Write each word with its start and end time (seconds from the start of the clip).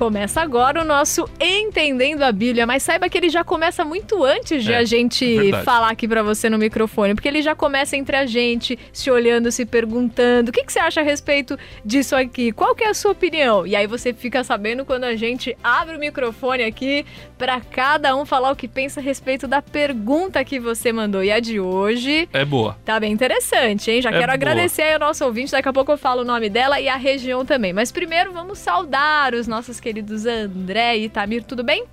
Começa 0.00 0.40
agora 0.40 0.80
o 0.80 0.84
nosso 0.84 1.28
Entendendo 1.38 2.22
a 2.22 2.32
Bíblia, 2.32 2.66
mas 2.66 2.82
saiba 2.82 3.06
que 3.06 3.18
ele 3.18 3.28
já 3.28 3.44
começa 3.44 3.84
muito 3.84 4.24
antes 4.24 4.64
de 4.64 4.72
É, 4.72 4.78
a 4.78 4.82
gente 4.82 5.26
verdade. 5.36 5.62
falar 5.62 5.90
aqui 5.90 6.08
pra 6.08 6.22
você 6.22 6.48
no 6.48 6.56
microfone, 6.56 7.14
porque 7.14 7.28
ele 7.28 7.42
já 7.42 7.54
começa 7.54 7.98
entre 7.98 8.16
a 8.16 8.24
gente, 8.24 8.78
se 8.94 9.10
olhando, 9.10 9.52
se 9.52 9.66
perguntando, 9.66 10.48
o 10.48 10.52
que, 10.52 10.64
que 10.64 10.72
você 10.72 10.78
acha 10.78 11.00
a 11.02 11.04
respeito 11.04 11.58
disso 11.84 12.16
aqui? 12.16 12.50
Qual 12.50 12.74
que 12.74 12.82
é 12.82 12.88
a 12.88 12.94
sua 12.94 13.10
opinião? 13.12 13.66
E 13.66 13.76
aí 13.76 13.86
você 13.86 14.14
fica 14.14 14.42
sabendo 14.42 14.86
quando 14.86 15.04
a 15.04 15.14
gente 15.16 15.54
abre 15.62 15.96
o 15.96 16.00
microfone 16.00 16.62
aqui 16.62 17.04
pra 17.36 17.60
cada 17.60 18.16
um 18.16 18.24
falar 18.24 18.52
o 18.52 18.56
que 18.56 18.66
pensa 18.66 19.00
a 19.00 19.02
respeito 19.02 19.46
da 19.46 19.60
pergunta 19.60 20.42
que 20.46 20.58
você 20.58 20.94
mandou. 20.94 21.22
E 21.22 21.30
a 21.30 21.40
de 21.40 21.60
hoje 21.60 22.26
É 22.32 22.42
boa. 22.42 22.78
Tá 22.86 22.98
bem 22.98 23.12
interessante, 23.12 23.90
hein? 23.90 24.00
Já 24.00 24.08
É 24.08 24.12
quero 24.14 24.24
boa. 24.28 24.32
agradecer 24.34 24.80
aí 24.80 24.94
ao 24.94 24.98
nosso 25.00 25.22
ouvinte. 25.26 25.52
Daqui 25.52 25.68
a 25.68 25.72
pouco 25.74 25.92
eu 25.92 25.98
falo 25.98 26.22
o 26.22 26.24
nome 26.24 26.48
dela 26.48 26.80
e 26.80 26.88
a 26.88 26.96
região 26.96 27.44
também. 27.44 27.74
Mas 27.74 27.92
primeiro 27.92 28.32
vamos 28.32 28.58
saudar 28.58 29.34
os 29.34 29.46
nossos 29.46 29.78
queridos 29.78 29.89
André 30.26 30.98
e 30.98 31.08
Tamir. 31.08 31.44
Tudo 31.44 31.62
bem? 31.64 31.84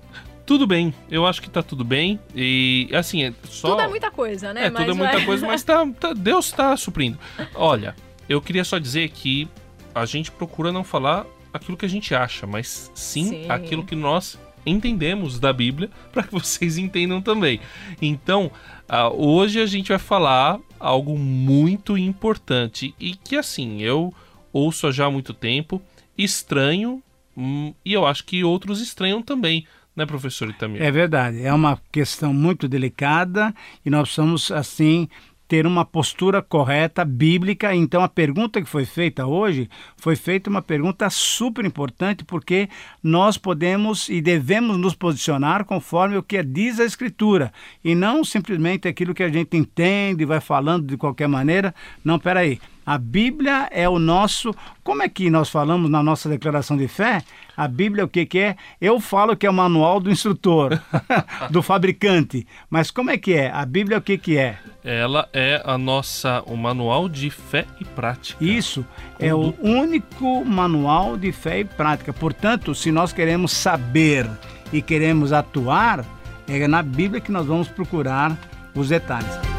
Tudo 0.46 0.66
bem, 0.66 0.94
eu 1.10 1.26
acho 1.26 1.42
que 1.42 1.50
tá 1.50 1.62
tudo 1.62 1.84
bem. 1.84 2.18
E 2.34 2.88
assim, 2.94 3.22
é 3.24 3.32
só. 3.50 3.70
Tudo 3.70 3.82
é 3.82 3.88
muita 3.88 4.10
coisa, 4.10 4.54
né? 4.54 4.66
É, 4.66 4.70
tudo 4.70 4.90
é 4.90 4.94
muita 4.94 5.24
coisa, 5.24 5.46
mas 5.46 5.62
tá, 5.62 5.86
tá- 6.00 6.14
Deus 6.14 6.50
tá 6.50 6.74
suprindo. 6.76 7.18
Olha, 7.54 7.94
eu 8.28 8.40
queria 8.40 8.64
só 8.64 8.78
dizer 8.78 9.10
que 9.10 9.46
a 9.94 10.06
gente 10.06 10.30
procura 10.30 10.72
não 10.72 10.82
falar 10.82 11.26
aquilo 11.52 11.76
que 11.76 11.84
a 11.84 11.88
gente 11.88 12.14
acha, 12.14 12.46
mas 12.46 12.90
sim, 12.94 13.28
Sim. 13.28 13.50
aquilo 13.50 13.84
que 13.84 13.94
nós 13.94 14.38
entendemos 14.64 15.38
da 15.38 15.52
Bíblia, 15.52 15.90
para 16.12 16.22
que 16.22 16.32
vocês 16.32 16.78
entendam 16.78 17.20
também. 17.20 17.60
Então, 18.00 18.50
ah, 18.88 19.10
hoje 19.10 19.60
a 19.60 19.66
gente 19.66 19.88
vai 19.88 19.98
falar 19.98 20.58
algo 20.80 21.18
muito 21.18 21.98
importante 21.98 22.94
e 22.98 23.14
que 23.14 23.36
assim, 23.36 23.82
eu 23.82 24.14
ouço 24.52 24.90
já 24.92 25.06
há 25.06 25.10
muito 25.10 25.34
tempo, 25.34 25.80
estranho, 26.16 27.02
hum, 27.38 27.74
e 27.84 27.92
eu 27.92 28.06
acho 28.06 28.24
que 28.24 28.42
outros 28.42 28.80
estranham 28.80 29.22
também, 29.22 29.66
né, 29.94 30.04
professor 30.04 30.50
Itamir? 30.50 30.82
É 30.82 30.90
verdade, 30.90 31.42
é 31.42 31.52
uma 31.52 31.80
questão 31.92 32.32
muito 32.32 32.68
delicada 32.68 33.54
e 33.84 33.90
nós 33.90 34.08
precisamos, 34.08 34.50
assim, 34.50 35.08
ter 35.48 35.66
uma 35.66 35.84
postura 35.84 36.42
correta, 36.42 37.04
bíblica. 37.04 37.74
Então, 37.74 38.02
a 38.02 38.08
pergunta 38.08 38.60
que 38.60 38.68
foi 38.68 38.84
feita 38.84 39.26
hoje 39.26 39.68
foi 39.96 40.14
feita 40.14 40.50
uma 40.50 40.60
pergunta 40.60 41.08
super 41.08 41.64
importante, 41.64 42.22
porque 42.22 42.68
nós 43.02 43.38
podemos 43.38 44.10
e 44.10 44.20
devemos 44.20 44.76
nos 44.76 44.94
posicionar 44.94 45.64
conforme 45.64 46.18
o 46.18 46.22
que 46.22 46.42
diz 46.42 46.78
a 46.78 46.84
Escritura 46.84 47.50
e 47.82 47.94
não 47.94 48.22
simplesmente 48.22 48.86
aquilo 48.86 49.14
que 49.14 49.22
a 49.22 49.30
gente 49.30 49.56
entende 49.56 50.22
e 50.22 50.26
vai 50.26 50.40
falando 50.40 50.86
de 50.86 50.98
qualquer 50.98 51.28
maneira. 51.28 51.74
Não, 52.04 52.18
peraí. 52.18 52.60
A 52.88 52.96
Bíblia 52.96 53.68
é 53.70 53.86
o 53.86 53.98
nosso. 53.98 54.54
Como 54.82 55.02
é 55.02 55.10
que 55.10 55.28
nós 55.28 55.50
falamos 55.50 55.90
na 55.90 56.02
nossa 56.02 56.26
declaração 56.26 56.74
de 56.74 56.88
fé? 56.88 57.22
A 57.54 57.68
Bíblia, 57.68 58.06
o 58.06 58.08
que, 58.08 58.24
que 58.24 58.38
é? 58.38 58.56
Eu 58.80 58.98
falo 58.98 59.36
que 59.36 59.46
é 59.46 59.50
o 59.50 59.52
manual 59.52 60.00
do 60.00 60.10
instrutor, 60.10 60.80
do 61.52 61.60
fabricante. 61.60 62.46
Mas 62.70 62.90
como 62.90 63.10
é 63.10 63.18
que 63.18 63.34
é? 63.34 63.50
A 63.50 63.66
Bíblia, 63.66 63.98
o 63.98 64.00
que, 64.00 64.16
que 64.16 64.38
é? 64.38 64.56
Ela 64.82 65.28
é 65.34 65.60
a 65.66 65.76
nossa 65.76 66.42
o 66.46 66.56
manual 66.56 67.10
de 67.10 67.28
fé 67.28 67.66
e 67.78 67.84
prática. 67.84 68.42
Isso 68.42 68.82
é 69.18 69.34
o 69.34 69.54
único 69.60 70.42
manual 70.46 71.18
de 71.18 71.30
fé 71.30 71.60
e 71.60 71.66
prática. 71.66 72.10
Portanto, 72.14 72.74
se 72.74 72.90
nós 72.90 73.12
queremos 73.12 73.52
saber 73.52 74.26
e 74.72 74.80
queremos 74.80 75.30
atuar, 75.30 76.06
é 76.48 76.66
na 76.66 76.82
Bíblia 76.82 77.20
que 77.20 77.30
nós 77.30 77.44
vamos 77.44 77.68
procurar 77.68 78.34
os 78.74 78.88
detalhes. 78.88 79.57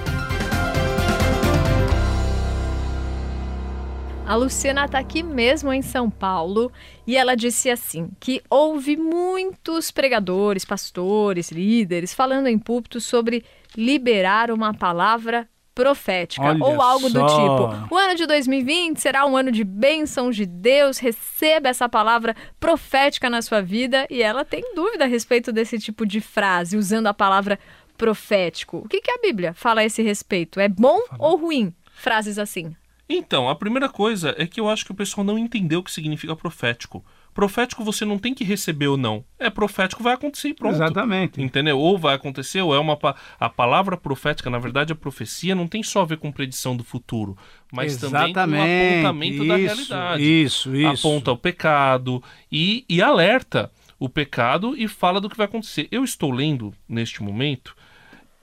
A 4.30 4.36
Luciana 4.36 4.88
tá 4.88 5.00
aqui 5.00 5.24
mesmo 5.24 5.74
em 5.74 5.82
São 5.82 6.08
Paulo 6.08 6.72
e 7.08 7.18
ela 7.18 7.34
disse 7.34 7.68
assim: 7.68 8.12
que 8.20 8.44
houve 8.48 8.96
muitos 8.96 9.90
pregadores, 9.90 10.64
pastores, 10.64 11.50
líderes 11.50 12.14
falando 12.14 12.46
em 12.46 12.60
púlpito 12.60 13.02
sobre 13.02 13.44
liberar 13.76 14.52
uma 14.52 14.72
palavra 14.72 15.50
profética 15.74 16.44
Olha 16.44 16.64
ou 16.64 16.80
algo 16.80 17.10
do 17.10 17.22
só. 17.22 17.26
tipo. 17.26 17.96
O 17.96 17.98
ano 17.98 18.14
de 18.14 18.28
2020 18.28 19.02
será 19.02 19.26
um 19.26 19.36
ano 19.36 19.52
de 19.52 19.64
bênção 19.64 20.30
de 20.30 20.46
Deus, 20.46 21.00
receba 21.00 21.70
essa 21.70 21.90
palavra 21.90 22.36
profética 22.60 23.32
na 23.32 23.42
sua 23.42 23.64
vida 23.64 24.06
e 24.12 24.22
ela 24.22 24.46
tem 24.46 24.76
dúvida 24.76 25.06
a 25.06 25.08
respeito 25.08 25.52
desse 25.52 25.80
tipo 25.80 26.06
de 26.06 26.22
frase, 26.22 26.78
usando 26.78 27.08
a 27.08 27.16
palavra 27.16 27.58
profético. 27.98 28.78
O 28.86 28.88
que, 28.88 29.02
que 29.02 29.10
a 29.10 29.18
Bíblia 29.18 29.56
fala 29.56 29.82
a 29.82 29.86
esse 29.86 30.04
respeito? 30.04 30.60
É 30.60 30.70
bom 30.70 31.00
ou 31.18 31.36
ruim? 31.36 31.74
Frases 31.96 32.38
assim. 32.38 32.76
Então, 33.10 33.50
a 33.50 33.56
primeira 33.56 33.90
coisa 33.90 34.36
é 34.38 34.46
que 34.46 34.60
eu 34.60 34.70
acho 34.70 34.86
que 34.86 34.92
o 34.92 34.96
pessoal 34.96 35.26
não 35.26 35.38
entendeu 35.38 35.80
o 35.80 35.84
que 35.84 35.92
significa 35.92 36.36
profético. 36.36 37.04
Profético 37.34 37.84
você 37.84 38.06
não 38.06 38.20
tem 38.20 38.34
que 38.34 38.44
receber 38.44 38.88
ou 38.88 38.98
não. 38.98 39.24
É 39.40 39.50
profético, 39.50 40.04
vai 40.04 40.14
acontecer 40.14 40.50
e 40.50 40.54
pronto. 40.54 40.76
Exatamente. 40.76 41.42
Entendeu? 41.42 41.80
Ou 41.80 41.98
vai 41.98 42.16
acontecer, 42.16 42.62
ou 42.62 42.74
é 42.76 42.80
uma. 42.80 42.98
pa- 42.98 43.16
A 43.40 43.50
palavra 43.50 43.96
profética, 43.98 44.50
na 44.50 44.60
verdade, 44.60 44.92
a 44.94 44.96
profecia 44.96 45.56
não 45.56 45.68
tem 45.68 45.82
só 45.82 46.02
a 46.02 46.06
ver 46.06 46.18
com 46.18 46.32
predição 46.32 46.76
do 46.76 46.84
futuro, 46.84 47.38
mas 47.72 47.98
também 47.98 48.12
com 48.34 48.40
Exatamente. 48.40 48.94
apontamento 48.94 49.48
da 49.48 49.58
Isso, 49.58 49.66
realidade. 49.66 50.24
Isso, 50.44 50.76
isso. 50.76 51.08
Aponta 51.08 51.32
o 51.32 51.38
pecado 51.38 52.22
e, 52.52 52.84
e 52.90 53.02
alerta 53.02 53.72
o 53.98 54.08
pecado 54.10 54.76
e 54.78 54.88
fala 54.88 55.20
do 55.22 55.30
que 55.30 55.38
vai 55.38 55.46
acontecer. 55.46 55.88
Eu 55.92 56.04
estou 56.04 56.32
lendo, 56.32 56.74
neste 56.88 57.24
momento, 57.24 57.76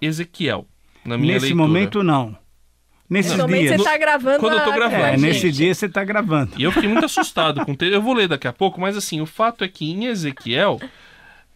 Ezequiel. 0.00 0.66
Na 1.04 1.16
minha 1.16 1.34
Nesse 1.34 1.46
leitura. 1.46 1.66
momento, 1.66 2.02
não. 2.02 2.36
Nesses 3.08 3.32
Nesse 3.32 3.42
momento 3.42 3.60
dias. 3.60 3.76
você 3.80 3.84
tá 3.88 3.98
gravando. 3.98 4.40
Quando 4.40 4.54
eu 4.58 4.64
tô 4.64 4.72
gravando. 4.72 5.02
É, 5.04 5.16
nesse 5.16 5.40
gente. 5.40 5.54
dia 5.56 5.74
você 5.74 5.86
está 5.86 6.02
gravando. 6.04 6.52
E 6.56 6.62
eu 6.64 6.72
fiquei 6.72 6.88
muito 6.88 7.04
assustado 7.04 7.64
com 7.64 7.72
o 7.72 7.76
texto. 7.76 7.92
Eu 7.92 8.02
vou 8.02 8.14
ler 8.14 8.26
daqui 8.28 8.48
a 8.48 8.52
pouco, 8.52 8.80
mas 8.80 8.96
assim, 8.96 9.20
o 9.20 9.26
fato 9.26 9.62
é 9.62 9.68
que 9.68 9.88
em 9.90 10.06
Ezequiel 10.06 10.80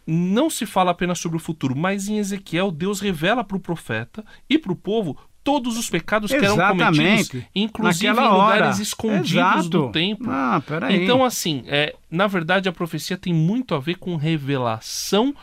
não 0.07 0.49
se 0.49 0.65
fala 0.65 0.91
apenas 0.91 1.19
sobre 1.19 1.37
o 1.37 1.41
futuro, 1.41 1.75
mas 1.75 2.07
em 2.07 2.17
Ezequiel 2.17 2.71
Deus 2.71 2.99
revela 3.01 3.43
para 3.43 3.57
o 3.57 3.59
profeta 3.59 4.23
e 4.49 4.57
para 4.57 4.71
o 4.71 4.75
povo 4.75 5.17
todos 5.43 5.77
os 5.77 5.89
pecados 5.89 6.29
que 6.31 6.37
eram 6.37 6.55
cometidos, 6.55 6.99
Exatamente. 6.99 7.47
inclusive 7.55 8.07
Naquela 8.13 8.27
em 8.27 8.31
lugares 8.39 8.73
hora. 8.75 8.81
escondidos 8.83 9.31
Exato. 9.31 9.69
do 9.69 9.91
templo. 9.91 10.27
Ah, 10.31 10.61
peraí. 10.65 11.03
Então, 11.03 11.23
assim, 11.25 11.63
é, 11.67 11.95
na 12.09 12.27
verdade, 12.27 12.69
a 12.69 12.71
profecia 12.71 13.17
tem 13.17 13.33
muito 13.33 13.73
a 13.73 13.79
ver 13.79 13.95
com 13.95 14.15
revelação 14.15 15.33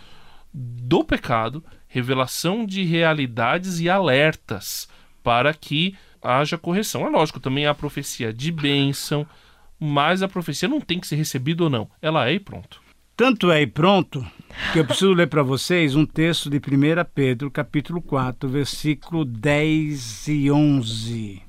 do 0.54 1.02
pecado, 1.04 1.64
revelação 1.88 2.64
de 2.64 2.84
realidades 2.84 3.80
e 3.80 3.91
alertas 3.91 4.88
para 5.22 5.52
que 5.54 5.94
haja 6.22 6.58
correção. 6.58 7.06
É 7.06 7.10
lógico, 7.10 7.40
também 7.40 7.66
há 7.66 7.74
profecia 7.74 8.32
de 8.32 8.50
bênção, 8.50 9.26
mas 9.78 10.22
a 10.22 10.28
profecia 10.28 10.68
não 10.68 10.80
tem 10.80 10.98
que 10.98 11.06
ser 11.06 11.16
recebida 11.16 11.64
ou 11.64 11.70
não. 11.70 11.88
Ela 12.00 12.28
é 12.28 12.34
e 12.34 12.40
pronto. 12.40 12.80
Tanto 13.16 13.50
é 13.50 13.62
e 13.62 13.66
pronto 13.66 14.24
que 14.72 14.78
eu 14.78 14.84
preciso 14.84 15.12
ler 15.12 15.26
para 15.26 15.42
vocês 15.42 15.96
um 15.96 16.06
texto 16.06 16.48
de 16.48 16.58
1 16.58 16.60
Pedro, 17.12 17.50
capítulo 17.50 18.00
4, 18.00 18.48
versículo 18.48 19.24
10 19.24 20.28
e 20.28 20.50
11. 20.50 21.42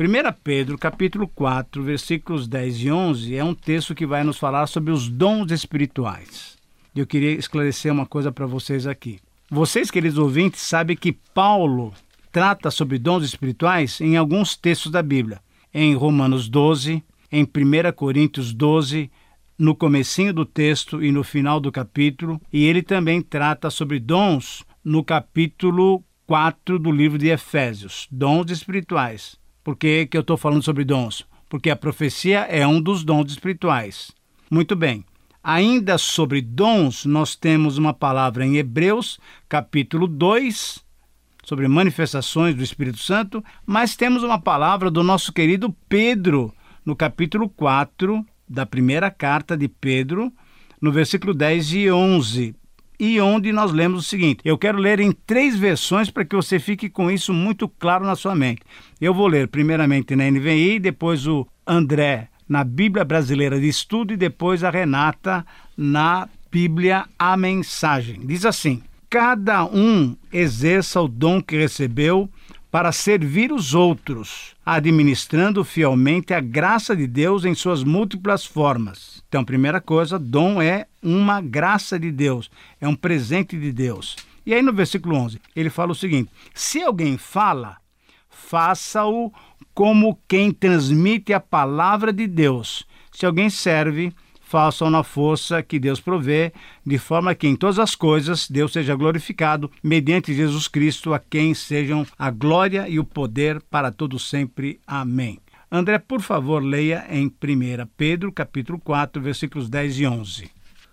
1 0.00 0.32
Pedro, 0.42 0.78
capítulo 0.78 1.28
4, 1.28 1.82
versículos 1.82 2.48
10 2.48 2.82
e 2.84 2.90
11 2.90 3.36
é 3.36 3.44
um 3.44 3.54
texto 3.54 3.94
que 3.94 4.06
vai 4.06 4.24
nos 4.24 4.38
falar 4.38 4.66
sobre 4.66 4.92
os 4.92 5.08
dons 5.08 5.52
espirituais. 5.52 6.56
E 6.94 7.00
Eu 7.00 7.06
queria 7.06 7.32
esclarecer 7.32 7.92
uma 7.92 8.06
coisa 8.06 8.32
para 8.32 8.46
vocês 8.46 8.86
aqui. 8.86 9.20
Vocês, 9.50 9.90
queridos 9.90 10.18
ouvintes, 10.18 10.62
sabem 10.62 10.96
que 10.96 11.12
Paulo 11.12 11.92
trata 12.34 12.68
sobre 12.68 12.98
dons 12.98 13.24
espirituais 13.24 14.00
em 14.00 14.16
alguns 14.16 14.56
textos 14.56 14.90
da 14.90 15.00
Bíblia. 15.00 15.40
Em 15.72 15.94
Romanos 15.94 16.48
12, 16.48 17.00
em 17.30 17.44
1 17.44 17.92
Coríntios 17.94 18.52
12, 18.52 19.08
no 19.56 19.72
comecinho 19.72 20.34
do 20.34 20.44
texto 20.44 21.00
e 21.00 21.12
no 21.12 21.22
final 21.22 21.60
do 21.60 21.70
capítulo, 21.70 22.40
e 22.52 22.64
ele 22.64 22.82
também 22.82 23.22
trata 23.22 23.70
sobre 23.70 24.00
dons 24.00 24.64
no 24.84 25.04
capítulo 25.04 26.02
4 26.26 26.76
do 26.76 26.90
livro 26.90 27.18
de 27.18 27.28
Efésios, 27.28 28.08
dons 28.10 28.50
espirituais. 28.50 29.36
Por 29.62 29.76
que, 29.76 30.04
que 30.06 30.16
eu 30.16 30.22
estou 30.22 30.36
falando 30.36 30.62
sobre 30.64 30.84
dons? 30.84 31.24
Porque 31.48 31.70
a 31.70 31.76
profecia 31.76 32.40
é 32.50 32.66
um 32.66 32.80
dos 32.80 33.04
dons 33.04 33.30
espirituais. 33.30 34.10
Muito 34.50 34.74
bem. 34.74 35.04
Ainda 35.40 35.98
sobre 35.98 36.40
dons, 36.40 37.04
nós 37.04 37.36
temos 37.36 37.78
uma 37.78 37.94
palavra 37.94 38.44
em 38.44 38.56
Hebreus, 38.56 39.20
capítulo 39.48 40.08
2, 40.08 40.83
sobre 41.44 41.68
manifestações 41.68 42.54
do 42.54 42.62
Espírito 42.62 42.98
Santo, 42.98 43.44
mas 43.64 43.96
temos 43.96 44.22
uma 44.22 44.40
palavra 44.40 44.90
do 44.90 45.02
nosso 45.02 45.32
querido 45.32 45.74
Pedro, 45.88 46.52
no 46.84 46.96
capítulo 46.96 47.48
4 47.48 48.24
da 48.48 48.66
primeira 48.66 49.10
carta 49.10 49.56
de 49.56 49.68
Pedro, 49.68 50.32
no 50.80 50.92
versículo 50.92 51.32
10 51.32 51.72
e 51.72 51.90
11. 51.90 52.54
E 52.98 53.20
onde 53.20 53.52
nós 53.52 53.72
lemos 53.72 54.04
o 54.04 54.08
seguinte: 54.08 54.40
eu 54.44 54.56
quero 54.56 54.78
ler 54.78 55.00
em 55.00 55.12
três 55.12 55.56
versões 55.56 56.10
para 56.10 56.24
que 56.24 56.36
você 56.36 56.58
fique 56.58 56.88
com 56.88 57.10
isso 57.10 57.32
muito 57.32 57.68
claro 57.68 58.04
na 58.04 58.14
sua 58.14 58.34
mente. 58.34 58.62
Eu 59.00 59.12
vou 59.12 59.26
ler 59.26 59.48
primeiramente 59.48 60.14
na 60.14 60.30
NVI, 60.30 60.78
depois 60.78 61.26
o 61.26 61.46
André 61.66 62.28
na 62.48 62.62
Bíblia 62.62 63.04
Brasileira 63.04 63.58
de 63.58 63.66
Estudo 63.66 64.12
e 64.12 64.16
depois 64.16 64.62
a 64.62 64.70
Renata 64.70 65.44
na 65.76 66.28
Bíblia 66.50 67.06
A 67.18 67.36
Mensagem. 67.36 68.20
Diz 68.24 68.44
assim: 68.44 68.82
Cada 69.14 69.64
um 69.64 70.16
exerça 70.32 71.00
o 71.00 71.06
dom 71.06 71.40
que 71.40 71.56
recebeu 71.56 72.28
para 72.68 72.90
servir 72.90 73.52
os 73.52 73.72
outros, 73.72 74.56
administrando 74.66 75.62
fielmente 75.62 76.34
a 76.34 76.40
graça 76.40 76.96
de 76.96 77.06
Deus 77.06 77.44
em 77.44 77.54
suas 77.54 77.84
múltiplas 77.84 78.44
formas. 78.44 79.22
Então, 79.28 79.44
primeira 79.44 79.80
coisa, 79.80 80.18
dom 80.18 80.60
é 80.60 80.88
uma 81.00 81.40
graça 81.40 81.96
de 81.96 82.10
Deus, 82.10 82.50
é 82.80 82.88
um 82.88 82.96
presente 82.96 83.56
de 83.56 83.70
Deus. 83.70 84.16
E 84.44 84.52
aí 84.52 84.60
no 84.60 84.72
versículo 84.72 85.14
11, 85.14 85.40
ele 85.54 85.70
fala 85.70 85.92
o 85.92 85.94
seguinte: 85.94 86.32
Se 86.52 86.82
alguém 86.82 87.16
fala, 87.16 87.76
faça-o 88.28 89.32
como 89.72 90.18
quem 90.26 90.50
transmite 90.50 91.32
a 91.32 91.38
palavra 91.38 92.12
de 92.12 92.26
Deus. 92.26 92.84
Se 93.12 93.24
alguém 93.24 93.48
serve, 93.48 94.12
façam 94.54 94.88
na 94.88 95.02
força 95.02 95.64
que 95.64 95.80
Deus 95.80 95.98
provê, 95.98 96.52
de 96.86 96.96
forma 96.96 97.34
que 97.34 97.48
em 97.48 97.56
todas 97.56 97.76
as 97.76 97.96
coisas 97.96 98.48
Deus 98.48 98.72
seja 98.72 98.94
glorificado, 98.94 99.68
mediante 99.82 100.32
Jesus 100.32 100.68
Cristo, 100.68 101.12
a 101.12 101.18
quem 101.18 101.52
sejam 101.54 102.06
a 102.16 102.30
glória 102.30 102.88
e 102.88 103.00
o 103.00 103.04
poder 103.04 103.60
para 103.62 103.90
todos 103.90 104.30
sempre. 104.30 104.78
Amém. 104.86 105.40
André, 105.68 105.98
por 105.98 106.20
favor, 106.20 106.62
leia 106.62 107.04
em 107.10 107.26
1 107.26 107.32
Pedro, 107.96 108.30
capítulo 108.30 108.78
4, 108.78 109.20
versículos 109.20 109.68
10 109.68 109.98
e 109.98 110.06
11. 110.06 110.50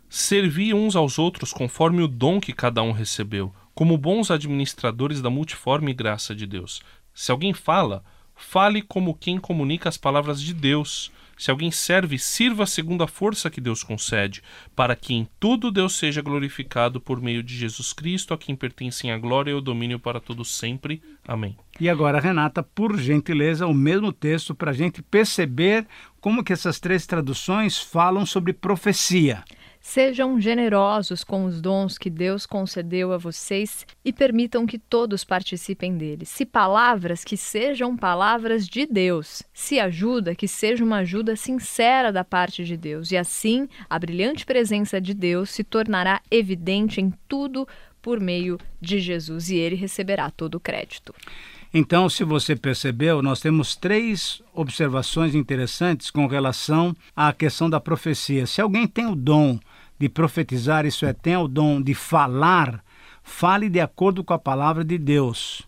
Servi 0.09 0.73
uns 0.73 0.95
aos 0.95 1.19
outros 1.19 1.53
conforme 1.53 2.01
o 2.01 2.07
dom 2.07 2.41
que 2.41 2.53
cada 2.53 2.81
um 2.81 2.91
recebeu, 2.91 3.53
como 3.75 3.95
bons 3.95 4.31
administradores 4.31 5.21
da 5.21 5.29
multiforme 5.29 5.93
graça 5.93 6.33
de 6.33 6.47
Deus. 6.47 6.81
Se 7.13 7.31
alguém 7.31 7.53
fala, 7.53 8.03
fale 8.33 8.81
como 8.81 9.13
quem 9.13 9.37
comunica 9.37 9.87
as 9.87 9.97
palavras 9.97 10.41
de 10.41 10.51
Deus. 10.51 11.11
Se 11.41 11.49
alguém 11.49 11.71
serve, 11.71 12.19
sirva 12.19 12.67
segundo 12.67 13.03
a 13.03 13.07
força 13.07 13.49
que 13.49 13.59
Deus 13.59 13.81
concede, 13.81 14.43
para 14.75 14.95
que 14.95 15.15
em 15.15 15.27
tudo 15.39 15.71
Deus 15.71 15.95
seja 15.95 16.21
glorificado 16.21 17.01
por 17.01 17.19
meio 17.19 17.41
de 17.41 17.57
Jesus 17.57 17.93
Cristo, 17.93 18.31
a 18.31 18.38
quem 18.38 18.55
pertencem 18.55 19.11
a 19.11 19.17
glória 19.17 19.49
e 19.49 19.55
o 19.55 19.59
domínio 19.59 19.97
para 19.97 20.19
todos 20.19 20.55
sempre. 20.55 21.01
Amém. 21.27 21.57
E 21.79 21.89
agora, 21.89 22.19
Renata, 22.19 22.61
por 22.61 22.95
gentileza, 22.95 23.65
o 23.65 23.73
mesmo 23.73 24.13
texto 24.13 24.53
para 24.53 24.69
a 24.69 24.73
gente 24.75 25.01
perceber 25.01 25.88
como 26.19 26.43
que 26.43 26.53
essas 26.53 26.79
três 26.79 27.07
traduções 27.07 27.79
falam 27.79 28.23
sobre 28.23 28.53
profecia. 28.53 29.43
Sejam 29.83 30.39
generosos 30.39 31.23
com 31.23 31.45
os 31.45 31.59
dons 31.59 31.97
que 31.97 32.09
Deus 32.09 32.45
concedeu 32.45 33.11
a 33.11 33.17
vocês 33.17 33.83
e 34.05 34.13
permitam 34.13 34.67
que 34.67 34.77
todos 34.77 35.23
participem 35.23 35.97
deles. 35.97 36.29
Se 36.29 36.45
palavras, 36.45 37.23
que 37.23 37.35
sejam 37.35 37.97
palavras 37.97 38.67
de 38.67 38.85
Deus. 38.85 39.41
Se 39.51 39.79
ajuda, 39.79 40.35
que 40.35 40.47
seja 40.47 40.83
uma 40.83 40.97
ajuda 40.97 41.35
sincera 41.35 42.11
da 42.11 42.23
parte 42.23 42.63
de 42.63 42.77
Deus. 42.77 43.11
E 43.11 43.17
assim, 43.17 43.67
a 43.89 43.97
brilhante 43.97 44.45
presença 44.45 45.01
de 45.01 45.15
Deus 45.15 45.49
se 45.49 45.63
tornará 45.63 46.21
evidente 46.29 47.01
em 47.01 47.11
tudo 47.27 47.67
por 48.03 48.19
meio 48.19 48.59
de 48.79 48.99
Jesus 48.99 49.49
e 49.49 49.55
ele 49.55 49.75
receberá 49.75 50.29
todo 50.29 50.55
o 50.55 50.59
crédito. 50.59 51.13
Então, 51.73 52.09
se 52.09 52.23
você 52.25 52.56
percebeu, 52.56 53.21
nós 53.21 53.39
temos 53.39 53.75
três 53.75 54.41
observações 54.53 55.33
interessantes 55.33 56.12
com 56.12 56.27
relação 56.27 56.94
à 57.15 57.31
questão 57.31 57.69
da 57.69 57.79
profecia. 57.79 58.45
Se 58.45 58.59
alguém 58.59 58.85
tem 58.85 59.06
o 59.06 59.15
dom 59.15 59.57
de 59.97 60.09
profetizar, 60.09 60.85
isso 60.85 61.06
é, 61.06 61.13
tem 61.13 61.38
o 61.38 61.47
dom 61.47 61.81
de 61.81 61.94
falar, 61.94 62.83
fale 63.23 63.69
de 63.69 63.79
acordo 63.79 64.23
com 64.23 64.33
a 64.33 64.39
palavra 64.39 64.83
de 64.83 64.97
Deus. 64.97 65.62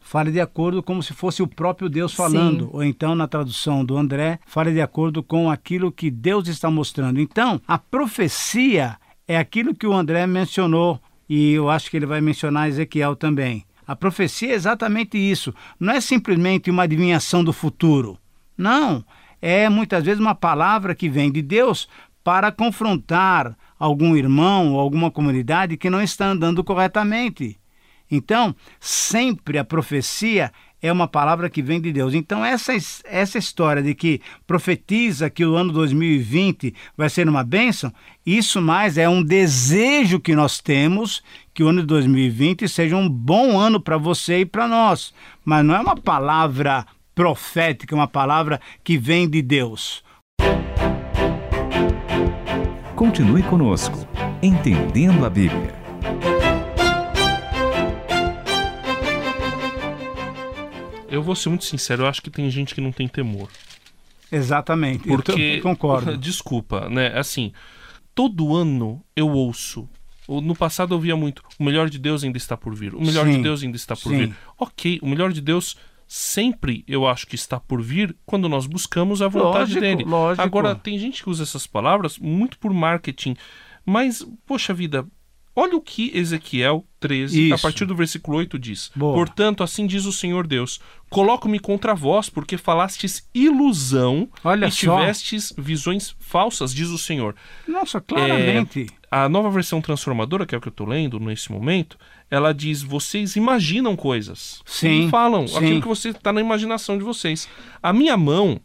Fale 0.00 0.30
de 0.30 0.40
acordo 0.40 0.82
como 0.82 1.02
se 1.02 1.12
fosse 1.12 1.42
o 1.42 1.46
próprio 1.46 1.88
Deus 1.88 2.14
falando. 2.14 2.64
Sim. 2.66 2.70
Ou 2.72 2.84
então, 2.84 3.14
na 3.14 3.26
tradução 3.26 3.84
do 3.84 3.96
André, 3.96 4.38
fale 4.46 4.72
de 4.72 4.80
acordo 4.80 5.22
com 5.22 5.50
aquilo 5.50 5.92
que 5.92 6.10
Deus 6.10 6.48
está 6.48 6.70
mostrando. 6.70 7.20
Então, 7.20 7.60
a 7.66 7.76
profecia 7.76 8.96
é 9.26 9.36
aquilo 9.36 9.74
que 9.74 9.86
o 9.86 9.92
André 9.92 10.26
mencionou, 10.26 10.98
e 11.28 11.52
eu 11.52 11.68
acho 11.68 11.90
que 11.90 11.96
ele 11.98 12.06
vai 12.06 12.22
mencionar 12.22 12.68
Ezequiel 12.68 13.16
também. 13.16 13.66
A 13.88 13.96
profecia 13.96 14.52
é 14.52 14.54
exatamente 14.54 15.16
isso. 15.16 15.54
Não 15.80 15.94
é 15.94 16.00
simplesmente 16.02 16.70
uma 16.70 16.82
adivinhação 16.82 17.42
do 17.42 17.54
futuro. 17.54 18.18
Não. 18.54 19.02
É 19.40 19.66
muitas 19.70 20.04
vezes 20.04 20.20
uma 20.20 20.34
palavra 20.34 20.94
que 20.94 21.08
vem 21.08 21.32
de 21.32 21.40
Deus 21.40 21.88
para 22.22 22.52
confrontar 22.52 23.56
algum 23.78 24.14
irmão 24.14 24.74
ou 24.74 24.80
alguma 24.80 25.10
comunidade 25.10 25.78
que 25.78 25.88
não 25.88 26.02
está 26.02 26.26
andando 26.26 26.62
corretamente. 26.62 27.58
Então, 28.10 28.54
sempre 28.78 29.56
a 29.56 29.64
profecia 29.64 30.52
é 30.80 30.92
uma 30.92 31.08
palavra 31.08 31.50
que 31.50 31.62
vem 31.62 31.80
de 31.80 31.92
Deus. 31.92 32.14
Então, 32.14 32.44
essa, 32.44 32.72
essa 33.04 33.38
história 33.38 33.82
de 33.82 33.94
que 33.94 34.20
profetiza 34.46 35.28
que 35.28 35.44
o 35.44 35.56
ano 35.56 35.72
2020 35.72 36.74
vai 36.96 37.08
ser 37.08 37.28
uma 37.28 37.42
bênção, 37.42 37.92
isso 38.24 38.60
mais 38.60 38.96
é 38.96 39.08
um 39.08 39.22
desejo 39.22 40.20
que 40.20 40.34
nós 40.34 40.60
temos 40.60 41.22
que 41.52 41.62
o 41.62 41.68
ano 41.68 41.80
de 41.80 41.86
2020 41.86 42.68
seja 42.68 42.96
um 42.96 43.08
bom 43.08 43.58
ano 43.58 43.80
para 43.80 43.96
você 43.96 44.40
e 44.40 44.46
para 44.46 44.68
nós. 44.68 45.12
Mas 45.44 45.64
não 45.64 45.74
é 45.74 45.80
uma 45.80 45.96
palavra 45.96 46.86
profética, 47.14 47.94
uma 47.94 48.06
palavra 48.06 48.60
que 48.84 48.96
vem 48.96 49.28
de 49.28 49.42
Deus. 49.42 50.04
Continue 52.94 53.42
conosco, 53.42 54.06
entendendo 54.42 55.24
a 55.24 55.30
Bíblia. 55.30 55.87
Eu 61.18 61.22
vou 61.22 61.34
ser 61.34 61.48
muito 61.48 61.64
sincero, 61.64 62.04
eu 62.04 62.06
acho 62.06 62.22
que 62.22 62.30
tem 62.30 62.48
gente 62.48 62.74
que 62.74 62.80
não 62.80 62.92
tem 62.92 63.08
temor. 63.08 63.48
Exatamente, 64.30 65.08
Porque, 65.08 65.56
eu 65.56 65.62
concordo. 65.62 66.16
Desculpa, 66.18 66.88
né? 66.88 67.18
Assim, 67.18 67.52
todo 68.14 68.54
ano 68.54 69.02
eu 69.16 69.28
ouço. 69.28 69.88
No 70.28 70.54
passado 70.54 70.94
eu 70.94 71.00
via 71.00 71.16
muito. 71.16 71.42
O 71.58 71.64
melhor 71.64 71.88
de 71.88 71.98
Deus 71.98 72.22
ainda 72.22 72.36
está 72.36 72.56
por 72.56 72.74
vir. 72.74 72.94
O 72.94 73.00
melhor 73.00 73.26
sim, 73.26 73.32
de 73.32 73.42
Deus 73.42 73.62
ainda 73.62 73.76
está 73.76 73.96
por 73.96 74.10
sim. 74.10 74.18
vir. 74.18 74.36
Ok, 74.58 74.98
o 75.02 75.08
melhor 75.08 75.32
de 75.32 75.40
Deus 75.40 75.76
sempre 76.06 76.84
eu 76.86 77.06
acho 77.06 77.26
que 77.26 77.34
está 77.34 77.58
por 77.58 77.82
vir 77.82 78.16
quando 78.24 78.48
nós 78.48 78.66
buscamos 78.66 79.20
a 79.20 79.28
vontade 79.28 79.74
lógico, 79.74 79.80
dele. 79.80 80.04
Lógico. 80.04 80.42
Agora, 80.42 80.74
tem 80.74 80.98
gente 80.98 81.22
que 81.22 81.30
usa 81.30 81.42
essas 81.42 81.66
palavras 81.66 82.18
muito 82.18 82.58
por 82.58 82.72
marketing, 82.72 83.36
mas, 83.84 84.26
poxa 84.46 84.72
vida, 84.72 85.06
olha 85.58 85.76
o 85.76 85.80
que 85.80 86.16
Ezequiel 86.16 86.84
13, 87.00 87.46
Isso. 87.46 87.54
a 87.54 87.58
partir 87.58 87.84
do 87.84 87.94
versículo 87.94 88.38
8 88.38 88.58
diz: 88.58 88.90
Boa. 88.94 89.14
Portanto, 89.14 89.62
assim 89.62 89.86
diz 89.86 90.04
o 90.04 90.12
Senhor 90.12 90.46
Deus: 90.46 90.80
Coloco-me 91.10 91.58
contra 91.58 91.94
vós, 91.94 92.30
porque 92.30 92.56
falastes 92.56 93.28
ilusão 93.34 94.28
olha 94.44 94.66
e 94.66 94.70
tivestes 94.70 95.46
só. 95.48 95.54
visões 95.58 96.14
falsas, 96.20 96.72
diz 96.72 96.88
o 96.88 96.98
Senhor. 96.98 97.34
Nossa, 97.66 98.00
claramente. 98.00 98.86
É, 98.92 98.98
a 99.10 99.28
nova 99.28 99.50
versão 99.50 99.80
transformadora, 99.80 100.46
que 100.46 100.54
é 100.54 100.58
o 100.58 100.60
que 100.60 100.68
eu 100.68 100.72
estou 100.72 100.86
lendo 100.86 101.18
nesse 101.18 101.50
momento, 101.50 101.98
ela 102.30 102.52
diz: 102.52 102.82
vocês 102.82 103.34
imaginam 103.34 103.96
coisas. 103.96 104.62
Sim. 104.64 105.06
E 105.06 105.10
falam 105.10 105.48
sim. 105.48 105.56
aquilo 105.56 105.82
que 105.82 105.88
você 105.88 106.10
está 106.10 106.32
na 106.32 106.40
imaginação 106.40 106.96
de 106.96 107.04
vocês. 107.04 107.48
A 107.82 107.92
minha 107.92 108.16
mão 108.16 108.60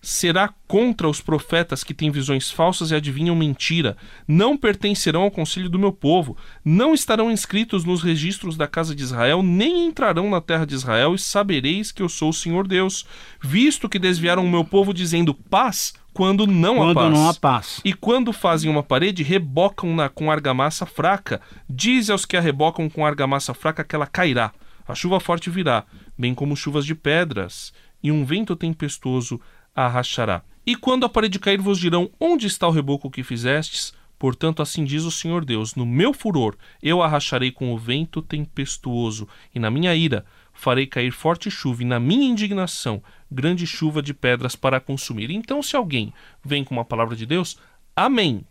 será 0.00 0.48
contra 0.66 1.08
os 1.08 1.20
profetas 1.20 1.82
que 1.82 1.92
têm 1.92 2.10
visões 2.10 2.50
falsas 2.50 2.90
e 2.90 2.94
adivinham 2.94 3.34
mentira. 3.34 3.96
Não 4.26 4.56
pertencerão 4.56 5.22
ao 5.22 5.30
conselho 5.30 5.68
do 5.68 5.78
meu 5.78 5.92
povo, 5.92 6.36
não 6.64 6.94
estarão 6.94 7.30
inscritos 7.30 7.84
nos 7.84 8.02
registros 8.02 8.56
da 8.56 8.66
casa 8.66 8.94
de 8.94 9.02
Israel, 9.02 9.42
nem 9.42 9.86
entrarão 9.86 10.30
na 10.30 10.40
terra 10.40 10.64
de 10.64 10.74
Israel, 10.74 11.14
e 11.14 11.18
sabereis 11.18 11.90
que 11.90 12.02
eu 12.02 12.08
sou 12.08 12.30
o 12.30 12.34
Senhor 12.34 12.66
Deus, 12.66 13.06
visto 13.42 13.88
que 13.88 13.98
desviaram 13.98 14.44
o 14.44 14.50
meu 14.50 14.64
povo 14.64 14.94
dizendo 14.94 15.34
paz, 15.34 15.94
quando 16.12 16.46
não 16.46 16.76
quando 16.76 16.90
há 16.90 16.94
paz. 16.94 17.12
não 17.12 17.28
há 17.28 17.34
paz. 17.34 17.80
E 17.84 17.92
quando 17.92 18.32
fazem 18.32 18.70
uma 18.70 18.82
parede, 18.82 19.22
rebocam-na 19.22 20.08
com 20.08 20.30
argamassa 20.30 20.84
fraca. 20.84 21.40
Diz 21.68 22.10
aos 22.10 22.24
que 22.24 22.36
a 22.36 22.40
rebocam 22.40 22.88
com 22.88 23.06
argamassa 23.06 23.54
fraca 23.54 23.84
que 23.84 23.94
ela 23.94 24.06
cairá. 24.06 24.52
A 24.86 24.94
chuva 24.94 25.20
forte 25.20 25.50
virá, 25.50 25.84
bem 26.16 26.34
como 26.34 26.56
chuvas 26.56 26.84
de 26.86 26.94
pedras, 26.94 27.72
e 28.02 28.10
um 28.10 28.24
vento 28.24 28.56
tempestuoso 28.56 29.40
a 29.78 29.86
rachará. 29.86 30.42
E 30.66 30.74
quando 30.74 31.06
a 31.06 31.08
parede 31.08 31.38
cair, 31.38 31.60
vos 31.60 31.78
dirão: 31.78 32.10
Onde 32.18 32.48
está 32.48 32.66
o 32.66 32.72
reboco 32.72 33.08
que 33.08 33.22
fizestes? 33.22 33.94
Portanto, 34.18 34.60
assim 34.60 34.84
diz 34.84 35.04
o 35.04 35.10
Senhor 35.10 35.44
Deus: 35.44 35.76
No 35.76 35.86
meu 35.86 36.12
furor 36.12 36.56
eu 36.82 37.00
arracharei 37.00 37.52
com 37.52 37.72
o 37.72 37.78
vento 37.78 38.20
tempestuoso, 38.20 39.28
e 39.54 39.60
na 39.60 39.70
minha 39.70 39.94
ira 39.94 40.24
farei 40.52 40.84
cair 40.84 41.12
forte 41.12 41.48
chuva, 41.48 41.82
e 41.82 41.86
na 41.86 42.00
minha 42.00 42.28
indignação 42.28 43.00
grande 43.30 43.68
chuva 43.68 44.02
de 44.02 44.12
pedras 44.12 44.56
para 44.56 44.80
consumir. 44.80 45.30
Então, 45.30 45.62
se 45.62 45.76
alguém 45.76 46.12
vem 46.44 46.64
com 46.64 46.74
uma 46.74 46.84
palavra 46.84 47.14
de 47.14 47.24
Deus, 47.24 47.56
amém. 47.94 48.44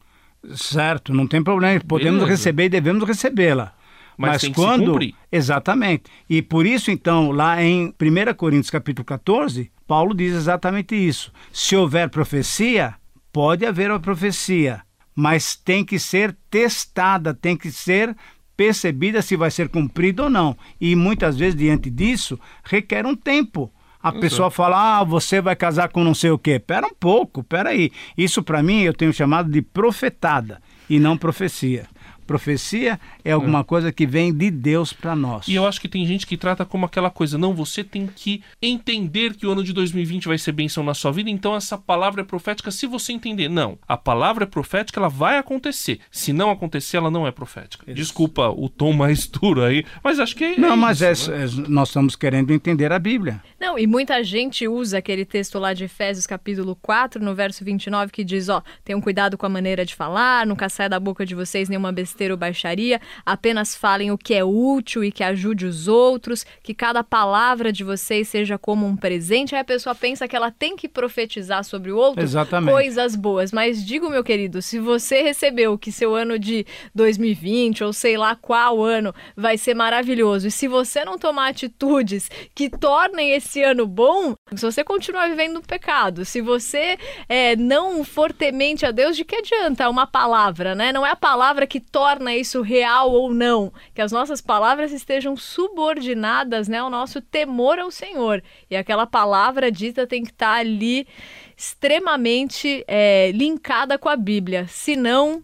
Certo, 0.54 1.14
não 1.14 1.28
tem 1.28 1.44
problema. 1.44 1.82
Podemos 1.82 2.22
Beleza. 2.22 2.32
receber 2.32 2.66
e 2.66 2.70
devemos 2.70 3.06
recebê-la. 3.06 3.74
Mas, 4.18 4.44
Mas 4.44 4.56
quando 4.56 4.98
exatamente. 5.30 6.04
E 6.30 6.42
por 6.42 6.66
isso 6.66 6.90
então, 6.90 7.32
lá 7.32 7.62
em 7.62 7.94
1 8.00 8.34
Coríntios 8.36 8.70
capítulo 8.70 9.04
14, 9.04 9.70
Paulo 9.88 10.14
diz 10.14 10.34
exatamente 10.34 10.96
isso. 10.96 11.32
Se 11.52 11.76
houver 11.76 12.10
profecia, 12.10 12.96
pode 13.32 13.66
haver 13.66 13.90
uma 13.90 14.00
profecia, 14.00 14.82
mas 15.16 15.56
tem 15.56 15.84
que 15.86 15.98
ser 15.98 16.36
testada, 16.52 17.34
tem 17.34 17.56
que 17.56 17.72
ser 17.72 18.16
percebida 18.58 19.22
se 19.22 19.36
vai 19.36 19.50
ser 19.50 19.70
cumprida 19.70 20.24
ou 20.24 20.30
não. 20.30 20.58
E 20.82 20.96
muitas 20.96 21.38
vezes 21.38 21.56
diante 21.56 21.90
disso 21.90 22.40
requer 22.64 23.06
um 23.06 23.16
tempo. 23.16 23.72
A 24.02 24.10
Exato. 24.10 24.22
pessoa 24.22 24.52
fala, 24.52 25.00
ah, 25.00 25.04
você 25.04 25.42
vai 25.42 25.56
casar 25.56 25.90
com 25.90 26.04
não 26.04 26.14
sei 26.14 26.32
o 26.32 26.38
quê. 26.38 26.60
Pera 26.60 26.86
um 26.86 26.94
pouco, 26.94 27.44
pera 27.44 27.70
aí. 27.70 27.92
Isso 28.18 28.44
para 28.44 28.62
mim 28.62 28.82
eu 28.82 28.94
tenho 28.94 29.14
chamado 29.14 29.50
de 29.50 29.62
profetada 29.62 30.62
e 30.90 31.00
não 31.00 31.18
profecia. 31.18 31.88
Profecia 32.28 33.00
é 33.24 33.32
alguma 33.32 33.64
coisa 33.64 33.92
que 33.92 34.06
vem 34.06 34.34
de 34.34 34.52
Deus 34.52 34.94
para 34.94 35.16
nós. 35.16 35.48
E 35.48 35.56
eu 35.56 35.66
acho 35.66 35.82
que 35.82 35.88
tem 35.88 36.06
gente 36.06 36.28
que 36.28 36.38
trata 36.38 36.66
como 36.66 36.86
aquela 36.86 37.10
coisa, 37.10 37.38
não, 37.38 37.54
você 37.54 37.84
tem 37.84 38.06
que 38.06 38.44
entender 38.62 39.34
que 39.34 39.48
o 39.48 39.52
ano 39.52 39.64
de 39.64 39.74
2020 39.74 40.28
vai 40.28 40.38
ser 40.38 40.52
bênção 40.52 40.84
na 40.84 40.94
sua 40.94 41.12
vida, 41.12 41.30
então 41.30 41.56
essa 41.56 41.78
palavra 41.78 42.22
é 42.22 42.26
profética 42.26 42.70
se 42.70 42.86
você 42.86 43.14
entender. 43.14 43.48
Não, 43.50 43.80
a 43.88 43.96
palavra 43.98 44.44
é 44.44 44.48
profética, 44.48 45.00
ela 45.00 45.10
vai 45.10 45.38
acontecer. 45.38 46.00
Se 46.12 46.34
não 46.34 46.52
acontecer, 46.52 46.98
ela 46.98 47.10
não 47.10 47.26
é 47.26 47.32
profética. 47.32 47.86
Isso. 47.88 47.96
Desculpa 47.96 48.50
o 48.50 48.68
tom 48.68 48.92
mais 48.94 49.26
duro 49.28 49.64
aí, 49.64 49.86
mas 50.04 50.20
acho 50.20 50.36
que 50.36 50.44
é 50.44 50.60
Não, 50.60 50.76
mas 50.76 51.02
é, 51.02 51.12
isso, 51.12 51.32
né? 51.32 51.46
é- 51.46 51.70
nós 51.70 51.90
estamos 51.90 52.16
querendo 52.16 52.52
entender 52.52 52.92
a 52.92 53.00
Bíblia. 53.00 53.42
Não, 53.60 53.80
e 53.80 53.88
muita 53.88 54.22
gente 54.24 54.68
usa 54.68 54.98
aquele 54.98 55.24
texto 55.26 55.58
lá 55.58 55.74
de 55.74 55.86
Efésios 55.86 56.28
capítulo 56.28 56.76
4, 56.82 57.24
no 57.24 57.34
verso 57.34 57.64
29, 57.64 58.12
que 58.12 58.24
diz, 58.24 58.50
ó, 58.50 58.62
tenham 58.84 59.00
cuidado 59.00 59.38
com 59.38 59.46
a 59.46 59.50
maneira 59.50 59.86
de 59.86 59.96
falar, 59.96 60.46
nunca 60.46 60.68
saia 60.70 60.90
da 60.90 61.00
boca 61.00 61.26
de 61.26 61.34
vocês 61.34 61.70
nenhuma 61.70 61.92
besteira 61.92 62.17
ou 62.32 62.38
baixaria, 62.38 63.00
apenas 63.26 63.76
falem 63.76 64.12
o 64.12 64.18
que 64.18 64.34
é 64.34 64.44
útil 64.44 65.04
e 65.04 65.12
que 65.12 65.24
ajude 65.24 65.66
os 65.66 65.88
outros, 65.88 66.46
que 66.64 66.74
cada 66.74 67.04
palavra 67.04 67.72
de 67.72 67.84
vocês 67.84 68.28
seja 68.28 68.58
como 68.58 68.86
um 68.86 68.96
presente. 68.96 69.56
Aí 69.56 69.62
a 69.62 69.66
pessoa 69.66 69.94
pensa 69.94 70.28
que 70.28 70.36
ela 70.36 70.52
tem 70.52 70.76
que 70.76 70.88
profetizar 70.88 71.64
sobre 71.64 71.92
o 71.92 71.98
outro 71.98 72.24
Exatamente. 72.24 72.72
coisas 72.72 73.16
boas. 73.16 73.52
Mas 73.52 73.86
digo, 73.86 74.10
meu 74.10 74.24
querido, 74.24 74.62
se 74.62 74.80
você 74.80 75.22
recebeu 75.22 75.78
que 75.78 75.92
seu 75.92 76.16
ano 76.16 76.40
de 76.40 76.66
2020 76.96 77.84
ou 77.84 77.94
sei 77.94 78.18
lá 78.18 78.36
qual 78.36 78.84
ano 78.84 79.14
vai 79.36 79.58
ser 79.58 79.74
maravilhoso, 79.74 80.48
e 80.48 80.52
se 80.52 80.68
você 80.68 81.04
não 81.06 81.18
tomar 81.18 81.50
atitudes 81.50 82.30
que 82.56 82.70
tornem 82.70 83.32
esse 83.32 83.64
ano 83.64 83.86
bom, 83.86 84.34
se 84.56 84.64
você 84.64 84.84
continuar 84.84 85.30
vivendo 85.30 85.56
no 85.56 85.62
pecado, 85.62 86.26
se 86.26 86.42
você 86.42 86.98
é, 87.28 87.56
não 87.56 88.04
for 88.04 88.32
temente 88.32 88.86
a 88.86 88.92
Deus, 88.92 89.16
de 89.16 89.26
que 89.26 89.36
adianta 89.36 89.90
uma 89.90 90.08
palavra, 90.08 90.74
né? 90.74 90.92
Não 90.92 91.06
é 91.06 91.12
a 91.12 91.16
palavra 91.16 91.68
que 91.68 91.80
torna 91.80 92.07
isso 92.38 92.62
real 92.62 93.12
ou 93.12 93.34
não. 93.34 93.72
Que 93.94 94.02
as 94.02 94.12
nossas 94.12 94.42
palavras 94.42 94.92
estejam 94.92 95.36
subordinadas 95.36 96.68
né, 96.68 96.78
ao 96.78 96.90
nosso 96.90 97.22
temor 97.22 97.80
ao 97.80 97.92
Senhor. 97.92 98.44
E 98.70 98.76
aquela 98.76 99.06
palavra 99.06 99.72
dita 99.72 100.08
tem 100.08 100.24
que 100.24 100.32
estar 100.32 100.56
ali 100.56 101.08
extremamente 101.56 102.84
é, 102.88 103.32
linkada 103.32 103.98
com 103.98 104.10
a 104.10 104.16
Bíblia. 104.16 104.68
Senão, 104.68 105.44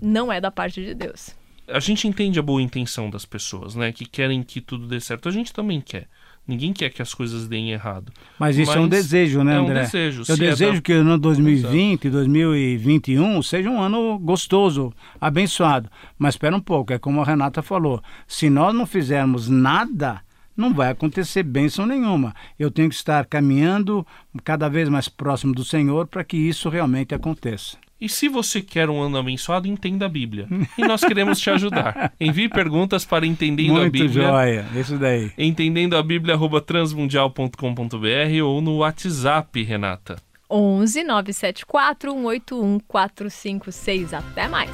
não 0.00 0.32
é 0.32 0.40
da 0.40 0.50
parte 0.50 0.84
de 0.84 0.94
Deus. 0.94 1.34
A 1.68 1.80
gente 1.80 2.06
entende 2.06 2.38
a 2.38 2.42
boa 2.42 2.62
intenção 2.62 3.10
das 3.10 3.24
pessoas, 3.24 3.74
né? 3.74 3.90
Que 3.92 4.04
querem 4.04 4.42
que 4.42 4.60
tudo 4.60 4.86
dê 4.86 5.00
certo. 5.00 5.28
A 5.28 5.32
gente 5.32 5.52
também 5.52 5.80
quer. 5.80 6.08
Ninguém 6.48 6.72
quer 6.72 6.90
que 6.90 7.02
as 7.02 7.12
coisas 7.12 7.48
deem 7.48 7.72
errado. 7.72 8.12
Mas 8.38 8.56
isso 8.56 8.70
é 8.72 8.78
um 8.78 8.82
Mas 8.82 8.90
desejo, 8.90 9.42
né, 9.42 9.56
é 9.56 9.60
um 9.60 9.64
André? 9.64 9.80
desejo. 9.82 10.22
Eu 10.28 10.34
é 10.34 10.38
desejo 10.38 10.74
da- 10.74 10.80
que 10.80 10.92
o 10.92 11.00
ano 11.00 11.18
2020, 11.18 12.08
2021 12.08 13.42
seja 13.42 13.68
um 13.68 13.80
ano 13.80 14.18
gostoso, 14.18 14.92
abençoado. 15.20 15.90
Mas 16.18 16.34
espera 16.34 16.54
um 16.56 16.60
pouco, 16.60 16.92
é 16.92 16.98
como 16.98 17.20
a 17.20 17.24
Renata 17.24 17.62
falou. 17.62 18.00
Se 18.28 18.48
nós 18.48 18.72
não 18.74 18.86
fizermos 18.86 19.48
nada, 19.48 20.20
não 20.56 20.72
vai 20.72 20.90
acontecer 20.90 21.42
bênção 21.42 21.84
nenhuma. 21.84 22.32
Eu 22.58 22.70
tenho 22.70 22.88
que 22.88 22.94
estar 22.94 23.24
caminhando 23.26 24.06
cada 24.44 24.68
vez 24.68 24.88
mais 24.88 25.08
próximo 25.08 25.52
do 25.52 25.64
Senhor 25.64 26.06
para 26.06 26.22
que 26.24 26.36
isso 26.36 26.68
realmente 26.68 27.14
aconteça. 27.14 27.76
E 27.98 28.08
se 28.10 28.28
você 28.28 28.60
quer 28.60 28.90
um 28.90 29.00
ano 29.00 29.16
abençoado, 29.16 29.66
entenda 29.66 30.04
a 30.04 30.08
Bíblia. 30.08 30.46
E 30.76 30.82
nós 30.82 31.00
queremos 31.02 31.40
te 31.40 31.48
ajudar. 31.48 32.12
Envie 32.20 32.48
perguntas 32.48 33.06
para 33.06 33.26
Entendendo 33.26 33.76
a 33.76 33.80
Muito 33.80 33.92
Bíblia. 33.92 34.28
joia, 34.28 34.66
isso 34.76 34.98
daí. 34.98 35.32
Entendendo 35.38 35.96
a 35.96 36.02
Bíblia, 36.02 36.34
arroba 36.34 36.60
transmundial.com.br 36.60 38.42
ou 38.44 38.60
no 38.60 38.78
WhatsApp, 38.78 39.62
Renata. 39.62 40.16
11 40.50 41.04
974 41.04 42.12
181 42.12 42.78
456. 42.86 44.12
Até 44.12 44.46
mais. 44.46 44.70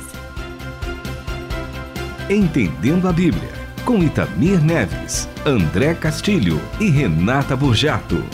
Entendendo 2.29 3.09
a 3.09 3.13
Bíblia, 3.13 3.51
com 3.85 4.03
Itamir 4.03 4.61
Neves, 4.63 5.29
André 5.47 5.95
Castilho 5.95 6.61
e 6.81 6.89
Renata 6.91 7.57
Burjato. 7.57 8.25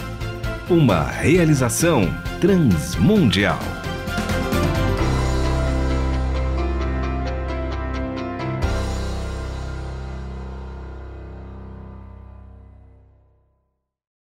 Uma 0.70 1.04
realização 1.04 2.02
transmundial. 2.40 3.58